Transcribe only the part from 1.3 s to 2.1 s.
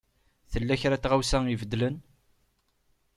i ibeddlen?